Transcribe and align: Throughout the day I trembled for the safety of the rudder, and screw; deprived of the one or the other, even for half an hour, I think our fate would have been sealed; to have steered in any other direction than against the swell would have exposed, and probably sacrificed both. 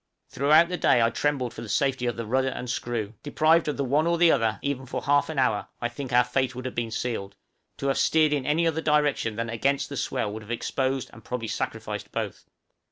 Throughout 0.29 0.69
the 0.69 0.77
day 0.77 0.99
I 0.99 1.11
trembled 1.11 1.53
for 1.53 1.61
the 1.61 1.69
safety 1.69 2.07
of 2.07 2.15
the 2.17 2.25
rudder, 2.25 2.47
and 2.49 2.67
screw; 2.67 3.13
deprived 3.21 3.67
of 3.67 3.77
the 3.77 3.83
one 3.83 4.07
or 4.07 4.17
the 4.17 4.31
other, 4.31 4.57
even 4.63 4.87
for 4.87 5.03
half 5.03 5.29
an 5.29 5.37
hour, 5.37 5.67
I 5.79 5.89
think 5.89 6.11
our 6.11 6.23
fate 6.23 6.55
would 6.55 6.65
have 6.65 6.73
been 6.73 6.89
sealed; 6.89 7.35
to 7.77 7.85
have 7.89 7.99
steered 7.99 8.33
in 8.33 8.43
any 8.43 8.65
other 8.65 8.81
direction 8.81 9.35
than 9.35 9.47
against 9.51 9.89
the 9.89 9.97
swell 9.97 10.33
would 10.33 10.41
have 10.41 10.49
exposed, 10.49 11.11
and 11.13 11.23
probably 11.23 11.49
sacrificed 11.49 12.11
both. 12.11 12.45